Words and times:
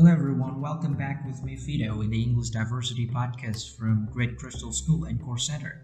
Hello, 0.00 0.10
everyone. 0.10 0.62
Welcome 0.62 0.94
back 0.94 1.26
with 1.26 1.44
me, 1.44 1.56
Fido, 1.56 2.00
in 2.00 2.08
the 2.08 2.22
English 2.22 2.48
Diversity 2.48 3.06
Podcast 3.06 3.76
from 3.76 4.08
Great 4.10 4.38
Crystal 4.38 4.72
School 4.72 5.04
and 5.04 5.22
Course 5.22 5.46
Center. 5.46 5.82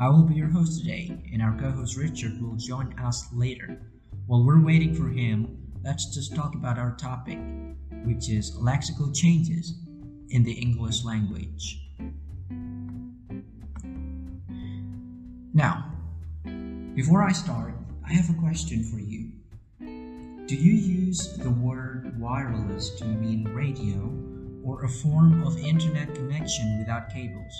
I 0.00 0.08
will 0.08 0.22
be 0.22 0.36
your 0.36 0.48
host 0.48 0.80
today, 0.80 1.14
and 1.34 1.42
our 1.42 1.54
co 1.60 1.70
host 1.72 1.98
Richard 1.98 2.40
will 2.40 2.56
join 2.56 2.98
us 2.98 3.28
later. 3.30 3.78
While 4.24 4.46
we're 4.46 4.64
waiting 4.64 4.94
for 4.94 5.10
him, 5.10 5.58
let's 5.84 6.06
just 6.06 6.34
talk 6.34 6.54
about 6.54 6.78
our 6.78 6.96
topic, 6.96 7.38
which 8.06 8.30
is 8.30 8.56
lexical 8.56 9.14
changes 9.14 9.78
in 10.30 10.42
the 10.44 10.52
English 10.52 11.04
language. 11.04 11.78
Now, 15.52 15.92
before 16.94 17.22
I 17.22 17.32
start, 17.32 17.74
I 18.02 18.14
have 18.14 18.30
a 18.30 18.40
question 18.40 18.82
for 18.84 18.98
you. 18.98 19.27
Do 20.48 20.54
you 20.54 20.72
use 20.72 21.36
the 21.36 21.50
word 21.50 22.18
wireless 22.18 22.88
to 23.00 23.04
mean 23.04 23.44
radio 23.52 24.10
or 24.64 24.82
a 24.82 24.88
form 24.88 25.46
of 25.46 25.58
internet 25.58 26.14
connection 26.14 26.78
without 26.78 27.10
cables? 27.12 27.52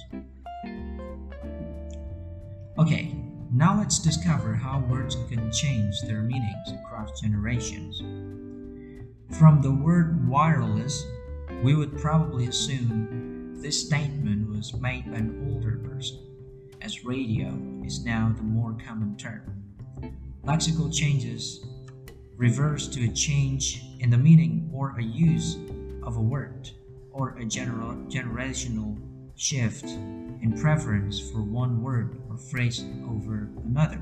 Okay, 2.79 3.15
now 3.53 3.77
let's 3.77 3.99
discover 3.99 4.55
how 4.55 4.79
words 4.89 5.19
can 5.29 5.53
change 5.53 6.01
their 6.01 6.23
meanings 6.23 6.73
across 6.83 7.21
generations. 7.21 7.99
From 9.39 9.61
the 9.61 9.71
word 9.71 10.27
wireless, 10.27 11.05
we 11.63 11.75
would 11.75 11.99
probably 11.99 12.47
assume 12.47 13.61
this 13.61 13.85
statement 13.85 14.49
was 14.49 14.73
made 14.81 15.13
by 15.13 15.19
an 15.19 15.53
older 15.53 15.77
person, 15.77 16.21
as 16.81 17.05
radio 17.05 17.53
is 17.85 18.03
now 18.03 18.33
the 18.35 18.43
more 18.43 18.75
common 18.87 19.15
term. 19.19 19.63
Lexical 20.47 20.91
changes 20.91 21.63
refers 22.39 22.89
to 22.89 23.05
a 23.05 23.13
change 23.13 23.83
in 23.99 24.11
the 24.11 24.17
meaning 24.17 24.71
or 24.73 24.95
a 24.97 25.03
use 25.03 25.57
of 26.05 26.17
a 26.17 26.21
word 26.21 26.71
or 27.11 27.31
a 27.31 27.45
general 27.45 27.95
generational 28.07 28.97
shift 29.35 29.85
in 29.85 30.57
preference 30.57 31.19
for 31.19 31.43
one 31.43 31.83
word 31.83 32.17
or 32.31 32.37
phrase 32.37 32.85
over 33.11 33.51
another. 33.65 34.01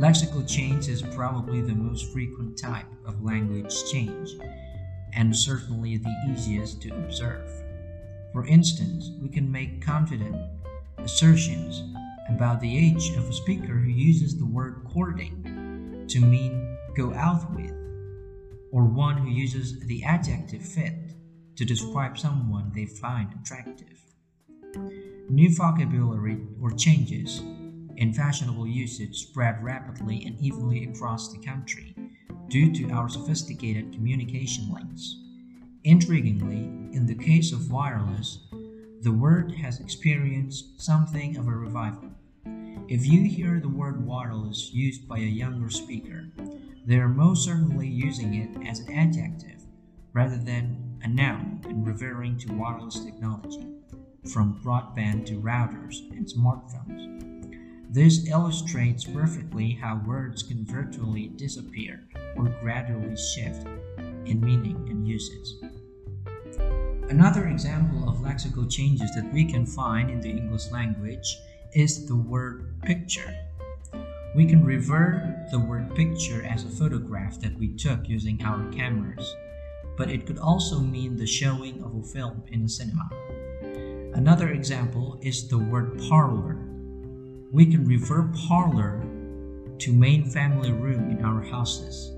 Lexical 0.00 0.48
change 0.48 0.88
is 0.88 1.02
probably 1.02 1.60
the 1.60 1.74
most 1.74 2.12
frequent 2.12 2.58
type 2.58 2.86
of 3.06 3.22
language 3.22 3.72
change 3.92 4.30
and 5.12 5.36
certainly 5.36 5.98
the 5.98 6.14
easiest 6.28 6.82
to 6.82 6.88
observe. 6.96 7.48
For 8.32 8.44
instance, 8.46 9.12
we 9.20 9.28
can 9.28 9.52
make 9.52 9.80
confident 9.80 10.34
assertions 10.98 11.82
about 12.28 12.60
the 12.60 12.76
age 12.76 13.10
of 13.16 13.28
a 13.28 13.32
speaker 13.32 13.74
who 13.74 13.90
uses 13.90 14.36
the 14.36 14.46
word 14.46 14.84
courting 14.92 15.41
to 16.12 16.20
mean 16.20 16.76
go 16.94 17.14
out 17.14 17.50
with, 17.54 17.72
or 18.70 18.84
one 18.84 19.16
who 19.16 19.30
uses 19.30 19.80
the 19.86 20.04
adjective 20.04 20.62
fit 20.62 21.14
to 21.56 21.64
describe 21.64 22.18
someone 22.18 22.70
they 22.74 22.84
find 22.84 23.32
attractive. 23.40 23.98
New 25.30 25.54
vocabulary 25.54 26.38
or 26.60 26.70
changes 26.72 27.38
in 27.96 28.12
fashionable 28.12 28.66
usage 28.66 29.16
spread 29.16 29.64
rapidly 29.64 30.22
and 30.26 30.38
evenly 30.38 30.84
across 30.84 31.32
the 31.32 31.38
country 31.38 31.94
due 32.48 32.70
to 32.74 32.90
our 32.90 33.08
sophisticated 33.08 33.94
communication 33.94 34.70
links. 34.70 35.16
Intriguingly, 35.86 36.92
in 36.94 37.06
the 37.06 37.14
case 37.14 37.52
of 37.52 37.70
wireless, 37.70 38.38
the 39.00 39.12
word 39.12 39.50
has 39.52 39.80
experienced 39.80 40.78
something 40.80 41.38
of 41.38 41.48
a 41.48 41.50
revival. 41.50 42.11
If 42.88 43.06
you 43.06 43.22
hear 43.28 43.60
the 43.60 43.68
word 43.68 44.04
wireless 44.04 44.70
used 44.72 45.06
by 45.08 45.18
a 45.18 45.22
younger 45.22 45.70
speaker, 45.70 46.28
they 46.84 46.96
are 46.96 47.08
most 47.08 47.44
certainly 47.44 47.86
using 47.86 48.34
it 48.34 48.68
as 48.68 48.80
an 48.80 48.92
adjective 48.92 49.62
rather 50.12 50.36
than 50.36 50.98
a 51.02 51.08
noun 51.08 51.60
in 51.68 51.84
referring 51.84 52.38
to 52.38 52.52
wireless 52.52 53.04
technology, 53.04 53.66
from 54.32 54.60
broadband 54.64 55.26
to 55.26 55.40
routers 55.40 56.10
and 56.10 56.26
smartphones. 56.26 57.22
This 57.88 58.28
illustrates 58.28 59.04
perfectly 59.04 59.72
how 59.72 60.02
words 60.04 60.42
can 60.42 60.64
virtually 60.64 61.28
disappear 61.28 62.04
or 62.36 62.48
gradually 62.62 63.16
shift 63.16 63.66
in 64.26 64.40
meaning 64.40 64.88
and 64.90 65.06
usage. 65.06 65.54
Another 67.08 67.46
example 67.46 68.08
of 68.08 68.16
lexical 68.16 68.70
changes 68.70 69.14
that 69.14 69.32
we 69.32 69.44
can 69.44 69.66
find 69.66 70.10
in 70.10 70.20
the 70.20 70.30
English 70.30 70.70
language 70.70 71.38
is 71.74 72.06
the 72.06 72.16
word 72.16 72.78
picture. 72.82 73.34
We 74.36 74.44
can 74.44 74.62
revert 74.62 75.50
the 75.50 75.58
word 75.58 75.94
picture 75.94 76.44
as 76.44 76.64
a 76.64 76.68
photograph 76.68 77.40
that 77.40 77.58
we 77.58 77.68
took 77.68 78.08
using 78.08 78.42
our 78.44 78.70
cameras, 78.72 79.34
but 79.96 80.10
it 80.10 80.26
could 80.26 80.38
also 80.38 80.80
mean 80.80 81.16
the 81.16 81.26
showing 81.26 81.82
of 81.82 81.94
a 81.96 82.02
film 82.02 82.42
in 82.48 82.64
a 82.64 82.68
cinema. 82.68 83.08
Another 84.14 84.50
example 84.50 85.18
is 85.22 85.48
the 85.48 85.58
word 85.58 85.98
parlor. 86.10 86.58
We 87.50 87.64
can 87.64 87.86
refer 87.86 88.30
parlor 88.48 89.02
to 89.78 89.92
main 89.92 90.26
family 90.26 90.72
room 90.72 91.10
in 91.10 91.24
our 91.24 91.40
houses, 91.40 92.12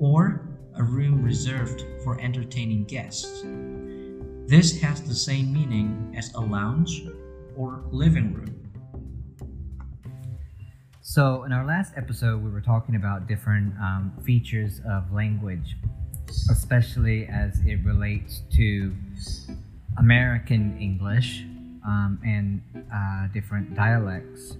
or 0.00 0.48
a 0.76 0.82
room 0.82 1.22
reserved 1.22 1.84
for 2.02 2.20
entertaining 2.20 2.84
guests. 2.84 3.42
This 4.48 4.80
has 4.80 5.02
the 5.02 5.14
same 5.14 5.52
meaning 5.52 6.12
as 6.16 6.34
a 6.34 6.40
lounge 6.40 7.06
or 7.56 7.84
living 7.90 8.34
room. 8.34 8.55
So, 11.08 11.44
in 11.44 11.52
our 11.52 11.64
last 11.64 11.92
episode, 11.96 12.42
we 12.42 12.50
were 12.50 12.60
talking 12.60 12.96
about 12.96 13.28
different 13.28 13.72
um, 13.78 14.12
features 14.24 14.80
of 14.90 15.12
language, 15.12 15.76
especially 16.50 17.28
as 17.28 17.60
it 17.60 17.78
relates 17.84 18.42
to 18.56 18.92
American 19.98 20.76
English 20.80 21.44
um, 21.86 22.18
and 22.26 22.60
uh, 22.92 23.28
different 23.32 23.76
dialects. 23.76 24.56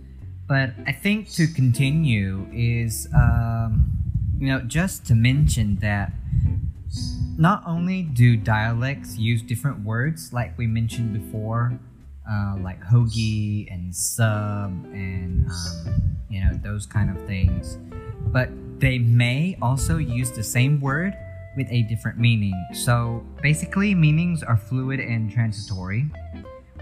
But 0.47 0.71
I 0.87 0.93
think 0.93 1.29
to 1.33 1.49
continue 1.49 2.47
is, 2.53 3.09
um, 3.13 3.91
you 4.39 4.47
know, 4.47 4.61
just 4.61 5.05
to 5.07 5.17
mention 5.17 5.79
that 5.81 6.13
not 7.37 7.65
only 7.67 8.03
do 8.03 8.37
dialects 8.37 9.19
use 9.19 9.43
different 9.43 9.81
words, 9.85 10.33
like 10.33 10.57
we 10.57 10.69
mentioned 10.69 11.13
before, 11.13 11.77
uh, 12.31 12.57
like 12.61 12.81
hoagie 12.85 13.67
and 13.73 13.95
sub 13.95 14.71
and 14.93 15.51
um, 15.51 16.06
you 16.29 16.45
know 16.45 16.53
those 16.63 16.87
kind 16.87 17.11
of 17.11 17.25
things. 17.27 17.79
But 18.27 18.51
they 18.81 18.99
may 18.99 19.57
also 19.63 19.97
use 19.99 20.31
the 20.33 20.43
same 20.43 20.81
word 20.81 21.17
with 21.57 21.67
a 21.71 21.83
different 21.83 22.19
meaning. 22.19 22.55
So 22.75 23.25
basically 23.43 23.95
meanings 23.95 24.43
are 24.43 24.57
fluid 24.57 25.01
and 25.01 25.31
transitory 25.31 26.11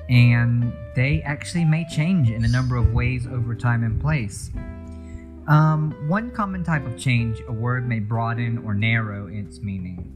and 0.08 0.72
they 0.94 1.22
actually 1.22 1.64
may 1.64 1.86
change 1.88 2.30
in 2.30 2.44
a 2.44 2.48
number 2.48 2.76
of 2.76 2.92
ways 2.92 3.26
over 3.26 3.54
time 3.54 3.84
and 3.84 4.00
place. 4.00 4.50
Um, 5.46 5.92
one 6.08 6.30
common 6.30 6.64
type 6.64 6.86
of 6.86 6.98
change 6.98 7.40
a 7.48 7.52
word 7.52 7.86
may 7.86 8.00
broaden 8.00 8.58
or 8.58 8.74
narrow 8.74 9.28
its 9.28 9.60
meaning. 9.60 10.10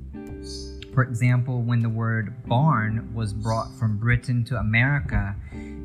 For 0.95 1.03
example, 1.03 1.63
when 1.63 1.81
the 1.81 1.89
word 1.89 2.35
barn 2.47 3.15
was 3.15 3.33
brought 3.33 3.75
from 3.79 3.99
Britain 3.99 4.45
to 4.47 4.57
America, 4.57 5.37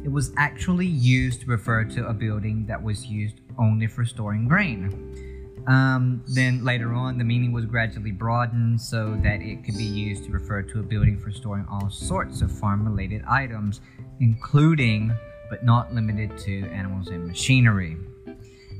it 0.03 0.11
was 0.11 0.31
actually 0.37 0.85
used 0.85 1.41
to 1.41 1.47
refer 1.47 1.83
to 1.85 2.07
a 2.07 2.13
building 2.13 2.65
that 2.67 2.81
was 2.81 3.05
used 3.05 3.39
only 3.57 3.87
for 3.87 4.05
storing 4.05 4.47
grain. 4.47 5.63
Um, 5.67 6.23
then 6.27 6.65
later 6.65 6.93
on, 6.93 7.17
the 7.17 7.23
meaning 7.23 7.53
was 7.53 7.65
gradually 7.65 8.11
broadened 8.11 8.81
so 8.81 9.17
that 9.23 9.41
it 9.41 9.63
could 9.63 9.77
be 9.77 9.85
used 9.85 10.25
to 10.25 10.31
refer 10.31 10.61
to 10.61 10.79
a 10.81 10.83
building 10.83 11.17
for 11.17 11.31
storing 11.31 11.65
all 11.71 11.89
sorts 11.89 12.41
of 12.41 12.51
farm 12.51 12.85
related 12.85 13.23
items, 13.29 13.79
including 14.19 15.13
but 15.49 15.63
not 15.63 15.93
limited 15.93 16.37
to 16.39 16.67
animals 16.67 17.07
and 17.07 17.25
machinery. 17.25 17.95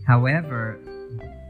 However, 0.05 0.79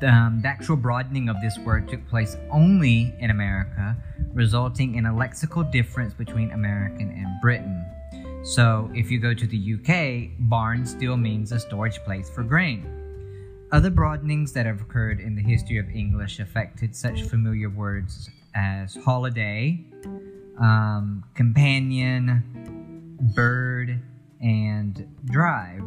um, 0.05 0.41
the 0.43 0.49
actual 0.49 0.75
broadening 0.75 1.29
of 1.29 1.37
this 1.41 1.57
word 1.59 1.87
took 1.87 2.05
place 2.07 2.37
only 2.51 3.15
in 3.19 3.31
America, 3.31 3.97
resulting 4.33 4.95
in 4.95 5.07
a 5.07 5.11
lexical 5.11 5.69
difference 5.71 6.13
between 6.13 6.51
American 6.51 7.09
and 7.09 7.41
Britain. 7.41 7.85
So, 8.43 8.91
if 8.93 9.09
you 9.09 9.19
go 9.19 9.33
to 9.33 9.47
the 9.47 9.75
UK, 9.75 10.37
barn 10.37 10.85
still 10.85 11.15
means 11.15 11.53
a 11.53 11.59
storage 11.61 11.99
place 11.99 12.29
for 12.29 12.43
grain. 12.43 12.85
Other 13.71 13.89
broadenings 13.89 14.51
that 14.51 14.65
have 14.65 14.81
occurred 14.81 15.21
in 15.21 15.33
the 15.33 15.41
history 15.41 15.77
of 15.77 15.89
English 15.89 16.39
affected 16.41 16.93
such 16.93 17.21
familiar 17.21 17.69
words 17.69 18.29
as 18.53 18.95
holiday, 18.95 19.79
um, 20.59 21.23
companion, 21.35 23.17
bird, 23.33 24.01
and 24.41 25.07
drive. 25.23 25.83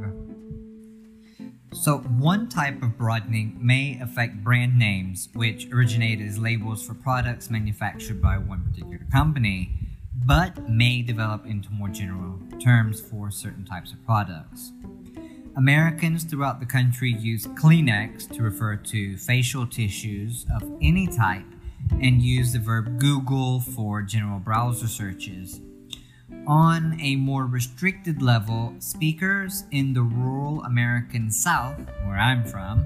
So, 1.74 1.98
one 1.98 2.48
type 2.48 2.82
of 2.82 2.96
broadening 2.96 3.58
may 3.60 4.00
affect 4.00 4.42
brand 4.42 4.78
names, 4.78 5.28
which 5.34 5.70
originate 5.70 6.22
as 6.22 6.38
labels 6.38 6.86
for 6.86 6.94
products 6.94 7.50
manufactured 7.50 8.22
by 8.22 8.38
one 8.38 8.64
particular 8.64 9.06
company, 9.12 9.85
but 10.26 10.68
may 10.68 11.02
develop 11.02 11.46
into 11.46 11.70
more 11.70 11.88
general 11.88 12.40
terms 12.60 13.00
for 13.00 13.30
certain 13.30 13.64
types 13.64 13.92
of 13.92 14.04
products. 14.04 14.72
Americans 15.56 16.24
throughout 16.24 16.58
the 16.58 16.66
country 16.66 17.12
use 17.12 17.46
Kleenex 17.46 18.28
to 18.34 18.42
refer 18.42 18.76
to 18.76 19.16
facial 19.16 19.66
tissues 19.66 20.44
of 20.54 20.64
any 20.82 21.06
type 21.06 21.46
and 22.02 22.20
use 22.20 22.52
the 22.52 22.58
verb 22.58 22.98
Google 22.98 23.60
for 23.60 24.02
general 24.02 24.40
browser 24.40 24.88
searches. 24.88 25.60
On 26.46 26.98
a 27.00 27.16
more 27.16 27.46
restricted 27.46 28.20
level, 28.20 28.74
speakers 28.80 29.64
in 29.70 29.92
the 29.92 30.02
rural 30.02 30.62
American 30.64 31.30
South, 31.30 31.78
where 32.04 32.18
I'm 32.18 32.44
from, 32.44 32.84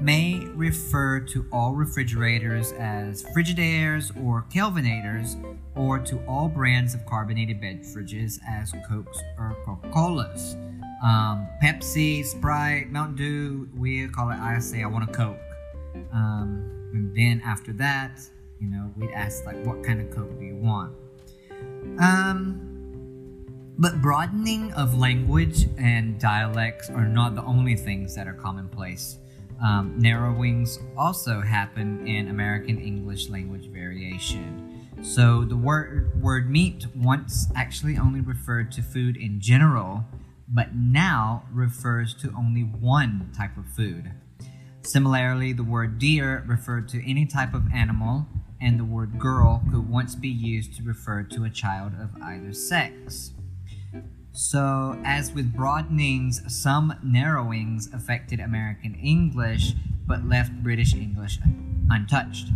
may 0.00 0.40
refer 0.54 1.20
to 1.20 1.46
all 1.52 1.74
refrigerators 1.74 2.72
as 2.72 3.24
Frigidaires 3.24 4.10
or 4.24 4.44
Kelvinators, 4.52 5.36
or 5.74 5.98
to 5.98 6.18
all 6.26 6.48
brands 6.48 6.94
of 6.94 7.04
carbonated 7.06 7.60
beverages 7.60 8.40
as 8.48 8.72
Cokes 8.88 9.18
or 9.38 9.56
Coca 9.64 9.88
Colas. 9.90 10.56
Um, 11.02 11.48
Pepsi, 11.62 12.24
Sprite, 12.24 12.90
Mountain 12.90 13.16
Dew, 13.16 13.68
we 13.76 14.08
call 14.08 14.30
it, 14.30 14.38
I 14.38 14.58
say, 14.58 14.82
I 14.82 14.86
want 14.86 15.08
a 15.08 15.12
Coke. 15.12 15.38
Um, 16.12 16.90
and 16.92 17.14
then 17.14 17.42
after 17.44 17.72
that, 17.74 18.20
you 18.60 18.68
know, 18.68 18.90
we'd 18.96 19.10
ask, 19.10 19.44
like, 19.44 19.64
what 19.66 19.82
kind 19.84 20.00
of 20.00 20.10
Coke 20.10 20.38
do 20.38 20.44
you 20.44 20.56
want? 20.56 20.94
Um, 21.98 22.70
but 23.76 24.00
broadening 24.00 24.72
of 24.74 24.96
language 24.96 25.66
and 25.76 26.18
dialects 26.18 26.88
are 26.90 27.06
not 27.06 27.34
the 27.34 27.42
only 27.42 27.76
things 27.76 28.14
that 28.14 28.28
are 28.28 28.34
commonplace. 28.34 29.18
Um, 29.62 29.98
narrowings 29.98 30.78
also 30.96 31.40
happen 31.40 32.06
in 32.06 32.28
American 32.28 32.80
English 32.80 33.28
language 33.28 33.66
variation. 33.68 34.88
So 35.02 35.44
the 35.44 35.56
word 35.56 36.20
word 36.22 36.50
meat 36.50 36.86
once 36.94 37.48
actually 37.54 37.96
only 37.96 38.20
referred 38.20 38.72
to 38.72 38.82
food 38.82 39.16
in 39.16 39.40
general, 39.40 40.04
but 40.48 40.74
now 40.74 41.44
refers 41.52 42.14
to 42.14 42.32
only 42.36 42.62
one 42.62 43.30
type 43.36 43.56
of 43.56 43.66
food. 43.66 44.12
Similarly, 44.82 45.52
the 45.52 45.64
word 45.64 45.98
deer 45.98 46.44
referred 46.46 46.88
to 46.90 47.10
any 47.10 47.26
type 47.26 47.54
of 47.54 47.64
animal, 47.72 48.26
and 48.60 48.78
the 48.78 48.84
word 48.84 49.18
girl 49.18 49.62
could 49.70 49.88
once 49.88 50.14
be 50.14 50.28
used 50.28 50.74
to 50.76 50.82
refer 50.82 51.22
to 51.22 51.44
a 51.44 51.50
child 51.50 51.92
of 52.00 52.10
either 52.22 52.52
sex. 52.52 53.32
So, 54.36 55.00
as 55.04 55.32
with 55.32 55.54
broadenings, 55.54 56.42
some 56.50 56.92
narrowings 57.04 57.88
affected 57.94 58.40
American 58.40 58.96
English 58.96 59.74
but 60.08 60.24
left 60.24 60.52
British 60.60 60.92
English 60.92 61.38
untouched. 61.88 62.48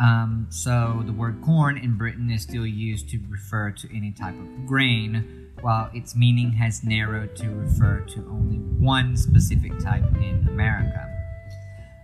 Um, 0.00 0.46
so, 0.50 1.02
the 1.04 1.12
word 1.12 1.42
corn 1.42 1.76
in 1.76 1.98
Britain 1.98 2.30
is 2.30 2.42
still 2.42 2.64
used 2.64 3.08
to 3.10 3.18
refer 3.28 3.72
to 3.72 3.96
any 3.96 4.12
type 4.12 4.36
of 4.38 4.66
grain, 4.66 5.48
while 5.62 5.90
its 5.92 6.14
meaning 6.14 6.52
has 6.52 6.84
narrowed 6.84 7.34
to 7.36 7.50
refer 7.50 8.02
to 8.10 8.20
only 8.30 8.58
one 8.58 9.16
specific 9.16 9.76
type 9.80 10.04
in 10.14 10.46
America. 10.48 11.08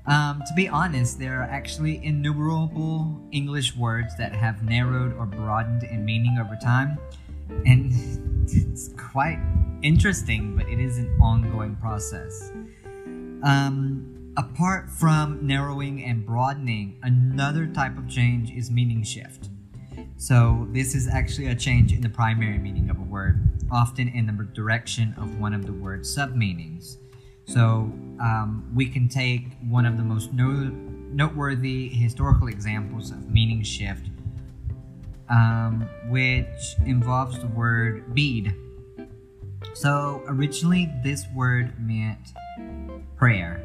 Um, 0.07 0.43
to 0.49 0.55
be 0.57 0.69
honest, 0.69 1.21
there 1.21 1.41
are 1.41 1.49
actually 1.49 2.05
innumerable 2.05 3.21
English 3.31 3.77
words 3.77 4.17
that 4.17 4.33
have 4.33 4.65
narrowed 4.65 5.17
or 5.17 5.27
broadened 5.27 5.85
in 5.85 6.05
meaning 6.05 6.39
over 6.41 6.59
time, 6.61 6.99
and 7.65 7.93
it's 8.55 8.91
quite 8.97 9.41
interesting, 9.83 10.57
but 10.57 10.69
it 10.69 10.79
is 10.79 10.99
an 10.99 11.19
ongoing 11.21 11.77
process. 11.77 12.53
Um, 13.43 14.33
apart 14.37 14.91
from 14.91 15.47
narrowing 15.47 16.05
and 16.05 16.25
broadening, 16.25 16.99
another 17.03 17.67
type 17.67 17.97
of 17.99 18.09
change 18.09 18.51
is 18.51 18.71
meaning 18.71 19.03
shift. 19.03 19.49
So, 20.17 20.67
this 20.73 20.95
is 20.95 21.09
actually 21.09 21.49
a 21.49 21.55
change 21.55 21.93
in 21.93 22.01
the 22.01 22.09
primary 22.09 22.59
meaning 22.59 22.91
of 22.91 22.99
a 22.99 23.03
word, 23.03 23.41
often 23.71 24.09
in 24.09 24.27
the 24.27 24.33
direction 24.33 25.15
of 25.19 25.39
one 25.39 25.53
of 25.53 25.67
the 25.67 25.73
word's 25.73 26.15
submeanings. 26.15 26.97
So, 27.45 27.93
um, 28.21 28.71
we 28.75 28.87
can 28.87 29.09
take 29.09 29.53
one 29.69 29.87
of 29.87 29.97
the 29.97 30.03
most 30.03 30.33
no- 30.33 30.71
noteworthy 31.13 31.89
historical 31.89 32.49
examples 32.49 33.11
of 33.11 33.31
meaning 33.31 33.63
shift 33.63 34.09
um, 35.29 35.89
which 36.09 36.77
involves 36.85 37.39
the 37.39 37.49
word 37.49 38.15
bead. 38.15 38.55
So 39.75 40.23
originally, 40.27 40.91
this 41.03 41.27
word 41.35 41.75
meant 41.79 42.33
prayer, 43.17 43.63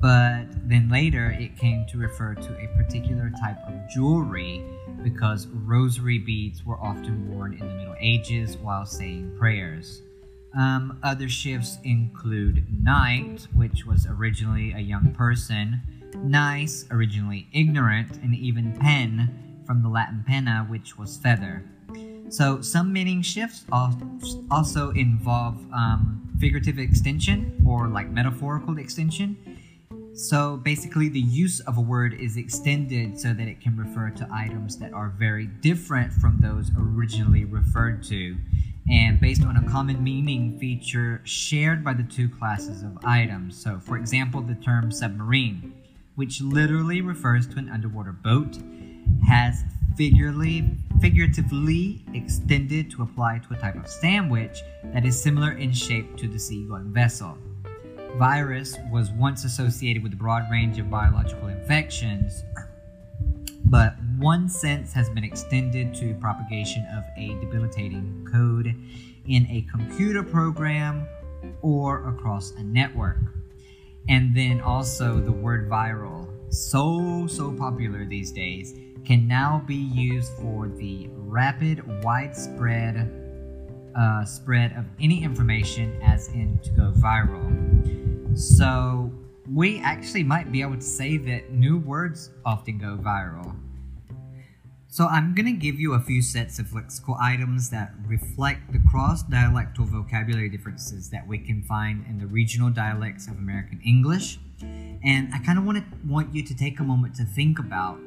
but 0.00 0.46
then 0.68 0.88
later 0.90 1.30
it 1.38 1.56
came 1.56 1.86
to 1.86 1.98
refer 1.98 2.34
to 2.34 2.58
a 2.58 2.68
particular 2.76 3.30
type 3.40 3.58
of 3.66 3.74
jewelry 3.88 4.64
because 5.02 5.46
rosary 5.46 6.18
beads 6.18 6.64
were 6.64 6.78
often 6.78 7.28
worn 7.30 7.54
in 7.54 7.60
the 7.60 7.74
Middle 7.74 7.96
Ages 8.00 8.56
while 8.56 8.84
saying 8.84 9.34
prayers. 9.38 10.02
Um, 10.56 10.98
other 11.02 11.28
shifts 11.28 11.78
include 11.82 12.66
knight, 12.82 13.48
which 13.54 13.86
was 13.86 14.06
originally 14.06 14.72
a 14.72 14.78
young 14.78 15.12
person, 15.12 15.80
nice, 16.16 16.86
originally 16.90 17.48
ignorant, 17.52 18.18
and 18.22 18.34
even 18.36 18.72
pen, 18.78 19.43
from 19.66 19.82
the 19.82 19.88
Latin 19.88 20.24
penna, 20.26 20.66
which 20.68 20.98
was 20.98 21.16
feather. 21.16 21.64
So 22.28 22.60
some 22.60 22.92
meaning 22.92 23.22
shifts 23.22 23.64
also 23.70 24.90
involve 24.90 25.56
um, 25.72 26.32
figurative 26.38 26.78
extension 26.78 27.62
or 27.66 27.88
like 27.88 28.10
metaphorical 28.10 28.78
extension. 28.78 29.36
So 30.14 30.56
basically, 30.58 31.08
the 31.08 31.20
use 31.20 31.58
of 31.60 31.76
a 31.76 31.80
word 31.80 32.14
is 32.14 32.36
extended 32.36 33.18
so 33.18 33.34
that 33.34 33.48
it 33.48 33.60
can 33.60 33.76
refer 33.76 34.10
to 34.10 34.28
items 34.32 34.76
that 34.78 34.92
are 34.92 35.08
very 35.08 35.46
different 35.46 36.12
from 36.12 36.38
those 36.40 36.70
originally 36.78 37.44
referred 37.44 38.04
to, 38.04 38.36
and 38.88 39.20
based 39.20 39.44
on 39.44 39.56
a 39.56 39.68
common 39.68 40.02
meaning 40.04 40.56
feature 40.58 41.20
shared 41.24 41.82
by 41.82 41.94
the 41.94 42.04
two 42.04 42.28
classes 42.28 42.84
of 42.84 42.96
items. 43.04 43.60
So, 43.60 43.80
for 43.80 43.96
example, 43.96 44.40
the 44.40 44.54
term 44.54 44.92
submarine, 44.92 45.74
which 46.14 46.40
literally 46.40 47.00
refers 47.00 47.48
to 47.48 47.58
an 47.58 47.68
underwater 47.68 48.12
boat 48.12 48.58
has 49.28 49.64
figuratively, 49.96 50.76
figuratively 51.00 52.04
extended 52.14 52.90
to 52.90 53.02
apply 53.02 53.38
to 53.38 53.54
a 53.54 53.56
type 53.56 53.76
of 53.76 53.88
sandwich 53.88 54.62
that 54.92 55.04
is 55.04 55.20
similar 55.20 55.52
in 55.52 55.72
shape 55.72 56.16
to 56.16 56.28
the 56.28 56.38
seagoing 56.38 56.92
vessel. 56.92 57.38
Virus 58.16 58.76
was 58.92 59.10
once 59.10 59.44
associated 59.44 60.02
with 60.02 60.12
a 60.12 60.16
broad 60.16 60.44
range 60.50 60.78
of 60.78 60.90
biological 60.90 61.48
infections, 61.48 62.44
but 63.64 63.96
one 64.18 64.48
sense 64.48 64.92
has 64.92 65.10
been 65.10 65.24
extended 65.24 65.94
to 65.94 66.14
propagation 66.14 66.86
of 66.96 67.04
a 67.16 67.34
debilitating 67.40 68.26
code 68.30 68.74
in 69.26 69.46
a 69.50 69.66
computer 69.70 70.22
program 70.22 71.06
or 71.62 72.08
across 72.08 72.52
a 72.52 72.62
network. 72.62 73.18
And 74.08 74.36
then 74.36 74.60
also 74.60 75.18
the 75.18 75.32
word 75.32 75.68
viral, 75.68 76.28
so, 76.52 77.26
so 77.26 77.52
popular 77.52 78.04
these 78.04 78.30
days 78.30 78.74
can 79.04 79.28
now 79.28 79.62
be 79.66 79.74
used 79.74 80.32
for 80.34 80.68
the 80.68 81.08
rapid, 81.12 82.02
widespread 82.02 83.10
uh, 83.94 84.24
spread 84.24 84.72
of 84.72 84.84
any 85.00 85.22
information, 85.22 86.00
as 86.02 86.28
in 86.28 86.58
to 86.64 86.70
go 86.70 86.92
viral. 86.96 88.38
So, 88.38 89.12
we 89.52 89.78
actually 89.80 90.24
might 90.24 90.50
be 90.50 90.62
able 90.62 90.76
to 90.76 90.82
say 90.82 91.16
that 91.18 91.52
new 91.52 91.78
words 91.78 92.30
often 92.44 92.78
go 92.78 92.98
viral. 93.00 93.54
So, 94.88 95.06
I'm 95.06 95.34
going 95.34 95.46
to 95.46 95.52
give 95.52 95.78
you 95.78 95.94
a 95.94 96.00
few 96.00 96.22
sets 96.22 96.58
of 96.58 96.66
lexical 96.68 97.16
items 97.20 97.70
that 97.70 97.92
reflect 98.06 98.72
the 98.72 98.80
cross 98.90 99.22
dialectal 99.22 99.86
vocabulary 99.86 100.48
differences 100.48 101.10
that 101.10 101.26
we 101.26 101.38
can 101.38 101.62
find 101.62 102.04
in 102.08 102.18
the 102.18 102.26
regional 102.26 102.70
dialects 102.70 103.28
of 103.28 103.34
American 103.34 103.80
English. 103.84 104.38
And 105.04 105.32
I 105.34 105.38
kind 105.38 105.58
of 105.58 105.64
want 105.64 105.84
want 106.04 106.34
you 106.34 106.42
to 106.42 106.56
take 106.56 106.80
a 106.80 106.84
moment 106.84 107.14
to 107.16 107.24
think 107.24 107.58
about 107.58 108.00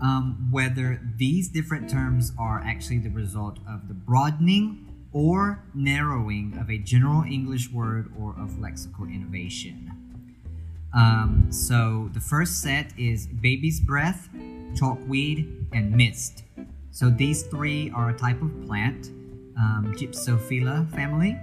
um, 0.00 0.48
whether 0.50 1.00
these 1.16 1.48
different 1.48 1.88
terms 1.88 2.32
are 2.38 2.62
actually 2.64 2.98
the 2.98 3.10
result 3.10 3.58
of 3.68 3.88
the 3.88 3.94
broadening 3.94 4.86
or 5.12 5.64
narrowing 5.74 6.56
of 6.60 6.70
a 6.70 6.78
general 6.78 7.22
English 7.22 7.70
word 7.70 8.12
or 8.18 8.30
of 8.38 8.50
lexical 8.58 9.12
innovation. 9.12 9.90
Um, 10.94 11.46
so 11.50 12.10
the 12.12 12.20
first 12.20 12.62
set 12.62 12.92
is 12.98 13.26
baby's 13.26 13.80
breath, 13.80 14.28
chalkweed, 14.74 15.66
and 15.72 15.94
mist. 15.94 16.44
So 16.90 17.10
these 17.10 17.42
three 17.42 17.90
are 17.90 18.10
a 18.10 18.16
type 18.16 18.40
of 18.42 18.50
plant, 18.66 19.08
um, 19.58 19.94
Gypsophila 19.96 20.90
family. 20.94 21.38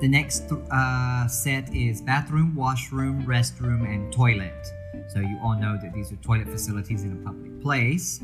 The 0.00 0.08
next 0.08 0.50
uh, 0.52 1.28
set 1.28 1.72
is 1.74 2.00
bathroom, 2.02 2.54
washroom, 2.54 3.24
restroom, 3.24 3.84
and 3.84 4.12
toilet. 4.12 4.66
So 5.08 5.20
you 5.20 5.38
all 5.42 5.56
know 5.58 5.78
that 5.80 5.92
these 5.92 6.12
are 6.12 6.16
toilet 6.16 6.48
facilities 6.48 7.04
in 7.04 7.12
a 7.12 7.24
public 7.24 7.60
place. 7.60 8.20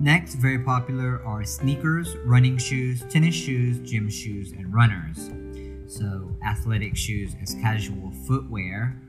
Next, 0.00 0.34
very 0.34 0.58
popular 0.58 1.24
are 1.24 1.44
sneakers, 1.44 2.16
running 2.24 2.58
shoes, 2.58 3.04
tennis 3.08 3.34
shoes, 3.34 3.78
gym 3.88 4.10
shoes, 4.10 4.52
and 4.52 4.74
runners. 4.74 5.30
So 5.86 6.36
athletic 6.44 6.96
shoes 6.96 7.36
as 7.40 7.54
casual 7.54 8.10
footwear. 8.26 9.00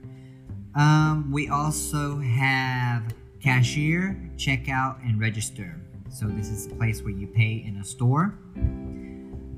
Um, 0.76 1.32
we 1.32 1.50
also 1.50 2.20
have 2.20 3.16
cashier, 3.42 4.20
checkout, 4.36 5.04
and 5.04 5.20
register. 5.20 5.76
So 6.10 6.28
this 6.28 6.50
is 6.50 6.68
a 6.68 6.76
place 6.76 7.02
where 7.02 7.14
you 7.14 7.28
pay 7.28 7.64
in 7.66 7.78
a 7.78 7.84
store. 7.84 8.34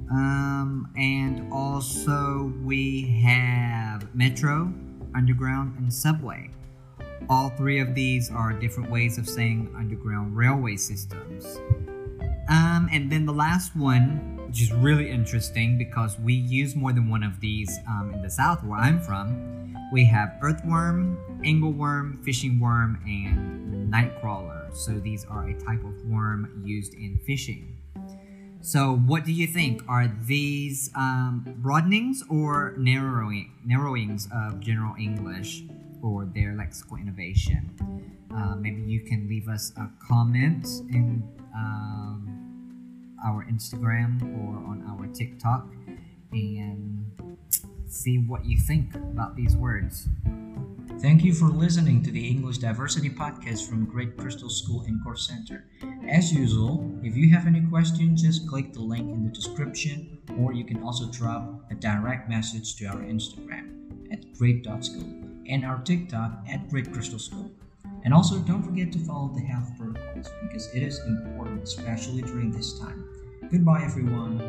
Um, 0.10 0.88
and 0.98 1.52
also 1.52 2.54
we 2.64 3.08
have 3.24 4.14
metro, 4.16 4.72
underground, 5.14 5.78
and 5.78 5.92
subway. 5.92 6.50
All 7.29 7.50
three 7.50 7.79
of 7.79 7.93
these 7.93 8.31
are 8.31 8.53
different 8.53 8.89
ways 8.89 9.17
of 9.17 9.27
saying 9.27 9.74
underground 9.77 10.36
railway 10.36 10.77
systems. 10.77 11.57
Um, 12.50 12.88
and 12.91 13.12
then 13.12 13.25
the 13.25 13.33
last 13.33 13.75
one, 13.75 14.39
which 14.47 14.62
is 14.62 14.71
really 14.71 15.09
interesting 15.09 15.77
because 15.77 16.17
we 16.19 16.33
use 16.33 16.75
more 16.75 16.93
than 16.93 17.09
one 17.09 17.24
of 17.24 17.39
these 17.41 17.79
um, 17.88 18.13
in 18.13 18.21
the 18.21 18.29
south 18.29 18.63
where 18.63 18.79
I'm 18.79 19.01
from. 19.01 19.75
We 19.91 20.05
have 20.05 20.38
earthworm, 20.41 21.17
angleworm, 21.43 22.24
fishing 22.24 22.59
worm, 22.59 23.01
and 23.05 23.91
nightcrawler. 23.93 24.74
So 24.75 24.93
these 24.93 25.25
are 25.25 25.47
a 25.47 25.53
type 25.59 25.83
of 25.83 26.05
worm 26.05 26.62
used 26.65 26.93
in 26.93 27.19
fishing. 27.25 27.77
So, 28.62 28.95
what 28.97 29.24
do 29.24 29.31
you 29.31 29.47
think? 29.47 29.81
Are 29.88 30.12
these 30.24 30.89
um, 30.95 31.55
broadenings 31.59 32.24
or 32.29 32.74
narrowing 32.77 33.53
narrowings 33.65 34.27
of 34.33 34.59
General 34.59 34.95
English 35.00 35.63
or 36.01 36.25
their 36.25 36.54
lexical 36.54 37.00
innovation? 37.00 37.72
Uh, 38.36 38.56
maybe 38.56 38.82
you 38.82 39.01
can 39.01 39.27
leave 39.27 39.48
us 39.48 39.72
a 39.77 39.89
comment 40.06 40.66
in 40.89 41.24
um, 41.56 43.18
our 43.25 43.46
Instagram 43.46 44.22
or 44.38 44.58
on 44.58 44.86
our 44.88 45.08
TikTok 45.08 45.68
and 46.32 47.06
see 47.88 48.18
what 48.18 48.46
you 48.46 48.58
think 48.58 48.94
about 48.96 49.36
these 49.36 49.56
words. 49.56 50.08
Thank 51.00 51.24
you 51.24 51.34
for 51.34 51.46
listening 51.46 52.01
to 52.04 52.12
the 52.12 52.27
English 52.27 52.58
Diversity 52.58 53.10
Podcast 53.10 53.70
from 53.70 53.86
Great 53.86 54.18
Crystal 54.18 54.50
School 54.50 54.84
and 54.88 55.04
Course 55.04 55.27
Center. 55.27 55.66
As 56.10 56.34
usual, 56.34 57.00
if 57.04 57.16
you 57.16 57.30
have 57.30 57.46
any 57.46 57.62
questions, 57.62 58.24
just 58.24 58.48
click 58.48 58.74
the 58.74 58.82
link 58.82 59.08
in 59.10 59.24
the 59.24 59.30
description, 59.30 60.18
or 60.39 60.54
you 60.54 60.63
can 60.63 60.82
also 60.82 61.06
drop 61.12 61.70
a 61.70 61.75
direct 61.75 62.30
message 62.30 62.77
to 62.77 62.86
our 62.86 63.01
Instagram 63.01 64.12
at 64.12 64.34
great.school 64.39 65.26
and 65.50 65.66
our 65.66 65.80
TikTok 65.80 66.46
at 66.50 66.70
Great 66.70 66.92
Crystal 66.92 67.20
School. 67.20 67.51
And 68.04 68.13
also, 68.13 68.39
don't 68.39 68.63
forget 68.63 68.92
to 68.94 69.00
follow 69.00 69.30
the 69.34 69.42
health 69.42 69.72
protocols 69.77 70.30
because 70.44 70.74
it 70.74 70.84
is 70.84 71.00
important, 71.00 71.63
especially 71.63 72.22
during 72.22 72.51
this 72.51 72.80
time. 72.80 73.04
Goodbye, 73.50 73.84
everyone. 73.84 74.39